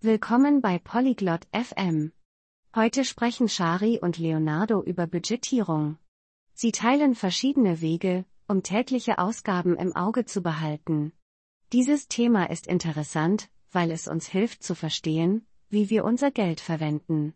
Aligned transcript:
Willkommen 0.00 0.60
bei 0.60 0.78
Polyglot 0.78 1.48
FM. 1.52 2.12
Heute 2.72 3.04
sprechen 3.04 3.48
Shari 3.48 3.98
und 4.00 4.16
Leonardo 4.16 4.80
über 4.80 5.08
Budgetierung. 5.08 5.98
Sie 6.54 6.70
teilen 6.70 7.16
verschiedene 7.16 7.80
Wege, 7.80 8.24
um 8.46 8.62
tägliche 8.62 9.18
Ausgaben 9.18 9.76
im 9.76 9.96
Auge 9.96 10.24
zu 10.24 10.40
behalten. 10.40 11.10
Dieses 11.72 12.06
Thema 12.06 12.48
ist 12.48 12.68
interessant, 12.68 13.50
weil 13.72 13.90
es 13.90 14.06
uns 14.06 14.28
hilft 14.28 14.62
zu 14.62 14.76
verstehen, 14.76 15.44
wie 15.68 15.90
wir 15.90 16.04
unser 16.04 16.30
Geld 16.30 16.60
verwenden. 16.60 17.34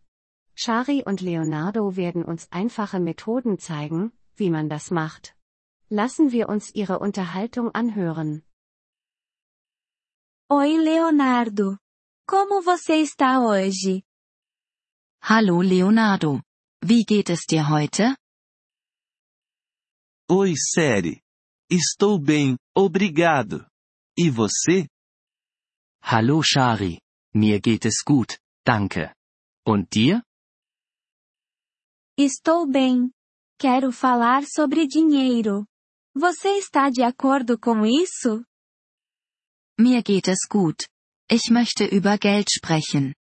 Shari 0.55 1.03
und 1.05 1.21
Leonardo 1.21 1.97
werden 1.97 2.25
uns 2.25 2.47
einfache 2.53 3.01
Methoden 3.01 3.59
zeigen, 3.59 4.13
wie 4.37 4.51
man 4.51 4.69
das 4.69 4.93
macht. 4.93 5.35
Lassen 5.89 6.31
wir 6.31 6.49
uns 6.49 6.73
ihre 6.73 7.01
Unterhaltung 7.01 7.75
anhören. 7.75 8.45
Oi, 10.49 10.77
Leonardo. 10.77 11.82
Como 12.33 12.63
você 12.63 12.95
está 12.95 13.41
hoje? 13.41 14.03
Hallo 15.23 15.61
Leonardo. 15.61 16.43
Wie 16.83 17.05
geht 17.05 17.29
es 17.29 17.41
dir 17.47 17.63
heute? 17.69 18.17
Oi, 20.31 20.55
Seri. 20.57 21.21
Estou 21.71 22.19
bem, 22.19 22.57
obrigado. 22.75 23.67
E 24.19 24.31
você? 24.31 24.89
Hallo 26.03 26.43
Shari. 26.43 27.03
Mir 27.35 27.61
geht 27.61 27.85
es 27.85 28.03
gut, 28.03 28.39
danke. 28.65 29.15
Und 29.67 29.91
dir? 29.91 30.23
Estou 32.17 32.67
bem. 32.67 33.11
Quero 33.59 33.93
falar 33.93 34.45
sobre 34.47 34.87
dinheiro. 34.87 35.67
Você 36.17 36.57
está 36.57 36.89
de 36.89 37.03
acordo 37.03 37.59
com 37.61 37.85
isso? 37.85 38.43
Mir 39.79 40.03
geht 40.03 40.29
es 40.29 40.49
gut. 40.51 40.92
Ich 41.35 41.49
möchte 41.49 41.87
über 41.87 42.19
Geld 42.19 42.51
sprechen. 42.53 43.15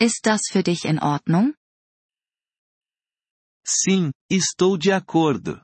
Ist 0.00 0.26
das 0.26 0.48
für 0.50 0.64
dich 0.64 0.84
in 0.84 0.98
Ordnung? 0.98 1.54
Sim, 3.64 4.10
estou 4.28 4.76
de 4.76 4.90
acordo. 4.90 5.62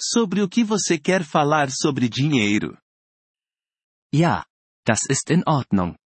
Sobre 0.00 0.40
o 0.40 0.48
que 0.48 0.64
você 0.64 0.98
quer 0.98 1.22
falar 1.24 1.68
sobre 1.70 2.08
dinheiro? 2.08 2.78
Ja, 4.14 4.46
das 4.86 5.00
ist 5.10 5.28
in 5.30 5.42
Ordnung. 5.46 5.98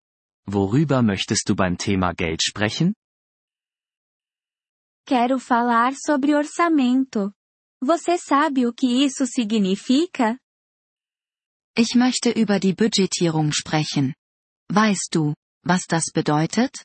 Worüber 0.48 1.00
möchtest 1.00 1.48
du 1.48 1.54
beim 1.54 1.76
Thema 1.78 2.12
Geld 2.12 2.42
sprechen? 2.42 2.92
Quero 5.06 5.38
falar 5.38 5.94
sobre 5.94 6.34
orçamento. 6.34 7.32
Você 7.80 8.18
sabe 8.18 8.66
o 8.66 8.74
que 8.74 9.04
isso 9.04 9.24
significa? 9.26 10.36
Ich 11.76 11.94
möchte 11.94 12.30
über 12.30 12.58
die 12.58 12.74
Budgetierung 12.74 13.52
sprechen. 13.52 14.12
Weißt 14.72 15.14
du, 15.14 15.34
was 15.64 15.86
das 15.88 16.12
bedeutet? 16.14 16.84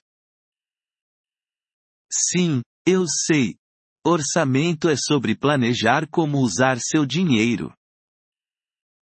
Sim, 2.12 2.64
eu 2.86 3.06
sei. 3.08 3.58
Orçamento 4.04 4.90
é 4.90 4.96
sobre 4.98 5.36
planejar 5.36 6.08
como 6.10 6.40
usar 6.40 6.80
seu 6.80 7.06
dinheiro. 7.06 7.76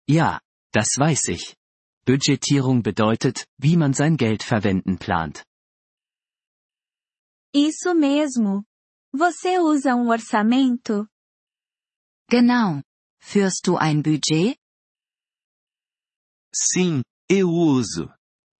Ja, 0.09 0.42
das 0.73 0.98
weiß 0.98 1.30
ich. 1.30 1.56
Budgetierung 2.06 2.81
bedeutet, 2.81 3.45
wie 3.58 3.78
man 3.78 3.94
sein 3.94 4.17
Geld 4.17 4.44
verwenden 4.44 4.97
plant. 4.97 5.44
Isso 7.56 7.94
mesmo. 7.94 8.66
Você 9.14 9.59
usa 9.59 9.95
um 9.95 10.09
orçamento? 10.09 11.08
Genau. 12.30 12.81
Führst 13.22 13.66
du 13.66 13.78
ein 13.78 14.02
Budget? 14.02 14.58
Sim, 16.53 17.02
eu 17.30 17.47
uso. 17.50 18.14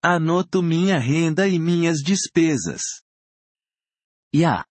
Anoto 0.06 0.62
minha 0.62 1.00
renda 1.00 1.48
e 1.48 1.58
minhas 1.58 2.04
despesas. 2.04 2.82
Ja, 4.36 4.66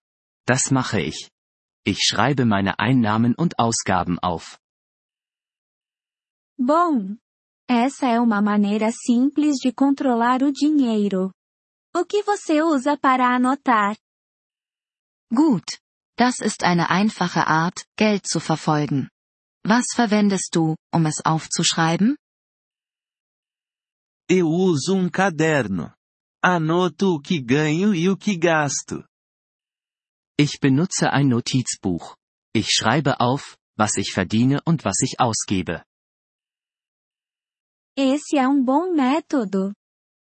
das 0.45 0.69
mache 0.69 1.01
ich. 1.01 1.31
Ich 1.83 2.01
schreibe 2.03 2.45
meine 2.45 2.77
Einnahmen 2.77 3.33
und 3.33 3.57
Ausgaben 3.57 4.19
auf. 4.19 4.59
Bom. 6.55 7.17
Essa 7.67 8.07
é 8.07 8.19
uma 8.19 8.41
maneira 8.43 8.91
simples 8.91 9.57
de 9.57 9.73
controlar 9.73 10.43
o 10.43 10.51
dinheiro. 10.51 11.33
O 11.95 12.05
que 12.05 12.21
você 12.21 12.61
usa 12.61 12.95
para 12.95 13.33
anotar? 13.35 13.97
Gut. 15.33 15.79
Das 16.15 16.39
ist 16.39 16.63
eine 16.63 16.91
einfache 16.91 17.47
Art, 17.47 17.87
Geld 17.97 18.27
zu 18.27 18.39
verfolgen. 18.39 19.09
Was 19.65 19.85
verwendest 19.95 20.55
du, 20.55 20.75
um 20.93 21.07
es 21.07 21.25
aufzuschreiben? 21.25 22.17
Eu 24.29 24.47
uso 24.47 24.95
um 24.95 25.09
caderno. 25.09 25.93
Anoto 26.41 27.15
o 27.15 27.21
que 27.21 27.41
ganho 27.41 27.93
e 27.93 28.09
o 28.09 28.17
que 28.17 28.37
gasto. 28.37 29.03
Ich 30.39 30.59
benutze 30.59 31.09
ein 31.11 31.27
Notizbuch. 31.27 32.15
Ich 32.55 32.69
schreibe 32.71 33.19
auf, 33.19 33.57
was 33.77 33.97
ich 33.97 34.13
verdiene 34.13 34.61
und 34.65 34.85
was 34.85 35.01
ich 35.01 35.19
ausgebe. 35.19 35.83
Esse 37.97 38.37
é 38.37 38.47
um 38.47 38.63
bom 38.63 38.93
método. 38.93 39.73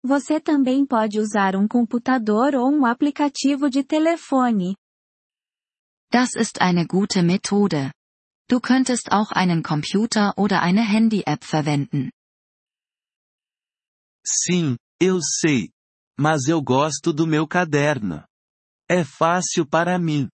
Você 0.02 0.40
também 0.40 0.86
pode 0.86 1.20
usar 1.20 1.54
um 1.56 1.68
computador 1.68 2.54
ou 2.54 2.70
um 2.70 2.86
aplicativo 2.86 3.68
de 3.68 3.84
telefone. 3.84 4.76
Das 6.10 6.34
ist 6.34 6.60
eine 6.60 6.86
gute 6.86 7.22
Methode. 7.22 7.92
Du 8.48 8.60
könntest 8.60 9.12
auch 9.12 9.30
einen 9.32 9.62
Computer 9.62 10.38
oder 10.38 10.62
eine 10.62 10.82
Handy-App 10.82 11.44
verwenden. 11.44 12.10
Sim, 14.26 14.76
eu 15.00 15.20
sei. 15.20 15.70
Mas 16.18 16.48
eu 16.48 16.62
gosto 16.62 17.12
do 17.12 17.26
meu 17.26 17.46
caderno. 17.48 18.24
É 18.88 19.04
fácil 19.04 19.66
para 19.66 19.98
mim. 19.98 20.28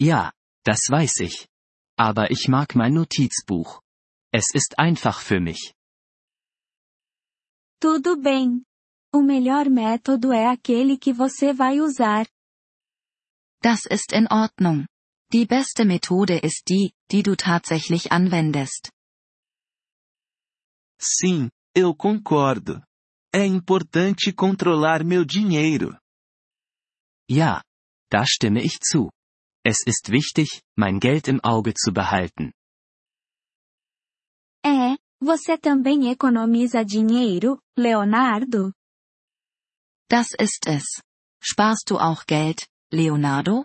Ja, 0.00 0.32
das 0.64 0.88
weiß 0.90 1.20
ich. 1.20 1.46
Aber 1.96 2.30
ich 2.30 2.48
mag 2.48 2.74
mein 2.74 2.94
Notizbuch. 2.94 3.80
Es 4.32 4.46
ist 4.54 4.78
einfach 4.78 5.20
für 5.20 5.40
mich. 5.40 5.74
Tudo 7.80 8.16
bem. 8.16 8.64
O 9.12 9.22
melhor 9.22 9.70
método 9.70 10.32
é 10.32 10.48
aquele 10.48 10.98
que 10.98 11.12
você 11.12 11.52
vai 11.52 11.80
usar. 11.80 12.26
Das 13.62 13.86
ist 13.86 14.12
in 14.12 14.26
Ordnung. 14.28 14.86
Die 15.32 15.46
beste 15.46 15.84
Methode 15.84 16.38
ist 16.38 16.68
die, 16.68 16.92
die 17.12 17.22
du 17.22 17.36
tatsächlich 17.36 18.10
anwendest. 18.10 18.90
Sim, 21.00 21.50
eu 21.74 21.94
concordo. 21.94 22.82
É 23.34 23.44
importante 23.44 24.32
controlar 24.32 25.04
meu 25.04 25.24
dinheiro. 25.24 25.98
Ja, 27.28 27.62
da 28.10 28.24
stimme 28.24 28.60
ich 28.60 28.78
zu. 28.80 29.10
Es 29.66 29.78
ist 29.86 30.10
wichtig, 30.10 30.62
mein 30.78 31.00
Geld 31.00 31.26
im 31.28 31.40
Auge 31.42 31.72
zu 31.74 31.90
behalten. 31.92 32.52
É, 34.64 34.96
você 35.20 35.58
também 35.58 36.10
economiza 36.10 36.84
dinheiro, 36.84 37.58
Leonardo? 37.76 38.72
Das 40.08 40.28
ist 40.38 40.66
es. 40.68 40.84
Sparst 41.42 41.90
du 41.90 41.98
auch 41.98 42.24
Geld, 42.26 42.68
Leonardo? 42.92 43.64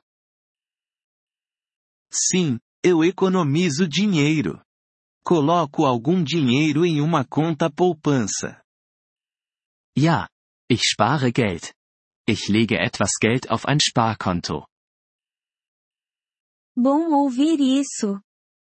Sim, 2.12 2.60
eu 2.84 3.04
economizo 3.04 3.88
dinheiro. 3.88 4.62
Coloco 5.24 5.86
algum 5.86 6.24
dinheiro 6.24 6.86
em 6.86 7.02
uma 7.02 7.26
conta 7.26 7.70
poupança. 7.70 8.62
Ja, 9.98 10.28
ich 10.70 10.84
spare 10.84 11.32
Geld. 11.32 11.74
Ich 12.28 12.48
lege 12.48 12.76
etwas 12.76 13.12
Geld 13.20 13.50
auf 13.50 13.66
ein 13.66 13.80
Sparkonto. 13.80 14.66
Bom 16.76 17.14
ouvir 17.14 17.60
isso. 17.60 18.22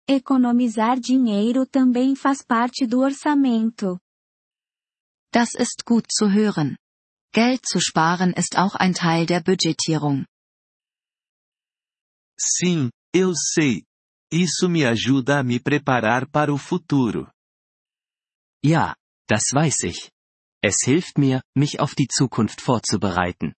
Economizar 0.10 1.00
dinheiro 1.00 1.66
também 1.68 2.16
faz 2.16 2.42
parte 2.42 2.88
do 2.88 3.02
orçamento. 3.02 4.00
Das 5.34 5.54
ist 5.54 5.84
gut 5.86 6.08
zu 6.12 6.32
hören. 6.32 6.78
Geld 7.34 7.62
zu 7.68 7.80
sparen 7.80 8.34
ist 8.34 8.58
auch 8.58 8.76
ein 8.76 8.94
Teil 8.94 9.26
der 9.26 9.42
Budgetierung. 9.42 10.26
Sim, 12.40 12.90
eu 13.14 13.34
sei. 13.36 13.87
Isso 14.32 14.68
me 14.68 14.86
ajuda 14.86 15.40
a 15.40 15.44
me 15.44 15.60
preparar 15.60 16.30
para 16.30 16.54
o 16.54 16.58
futuro. 16.58 17.32
Ja, 18.64 18.96
das 19.28 19.54
weiß 19.54 19.84
ich. 19.84 20.12
Es 20.62 20.84
hilft 20.84 21.18
mir, 21.18 21.42
mich 21.56 21.80
auf 21.80 21.96
die 21.96 22.08
Zukunft 22.08 22.62
vorzubereiten. 22.62 23.54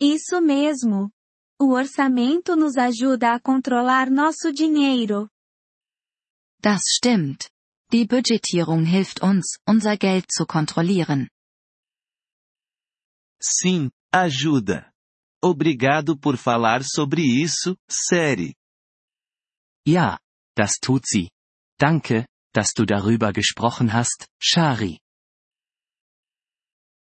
Isso 0.00 0.40
mesmo. 0.40 1.10
O 1.60 1.72
orçamento 1.74 2.56
nos 2.56 2.76
ajuda 2.76 3.34
a 3.34 3.40
controlar 3.40 4.10
nosso 4.10 4.52
dinheiro. 4.52 5.28
Das 6.60 6.82
stimmt. 6.96 7.50
Die 7.92 8.06
Budgetierung 8.06 8.84
hilft 8.84 9.22
uns, 9.22 9.58
unser 9.68 9.96
Geld 9.98 10.32
zu 10.32 10.46
kontrollieren. 10.46 11.28
Sim, 13.40 13.90
ajuda. 14.10 14.93
Obrigado 15.44 16.16
por 16.18 16.38
falar 16.38 16.82
sobre 16.82 17.20
isso, 17.20 17.76
Seri. 17.86 18.54
Ja, 19.86 20.18
das 20.56 20.78
tut 20.80 21.06
sie. 21.06 21.28
Danke, 21.78 22.26
dass 22.54 22.72
du 22.72 22.86
darüber 22.86 23.30
gesprochen 23.30 23.92
hast, 23.92 24.26
Shari. 24.40 24.98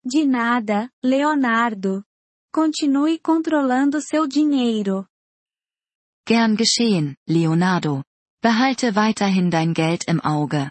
De 0.03 0.25
nada, 0.25 0.89
Leonardo. 1.05 2.03
Continue 2.51 3.19
controlando 3.19 4.01
seu 4.01 4.27
dinheiro. 4.27 5.07
Gern 6.27 6.57
geschehen, 6.57 7.17
Leonardo. 7.29 8.03
Behalte 8.43 8.95
weiterhin 8.95 9.51
dein 9.51 9.75
Geld 9.75 10.09
im 10.09 10.19
Auge. 10.21 10.71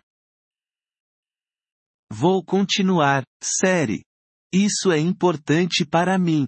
Vou 2.11 2.43
continuar, 2.43 3.23
série. 3.43 4.03
Isso 4.51 4.91
é 4.91 4.97
importante 4.97 5.85
para 5.85 6.17
mim. 6.17 6.47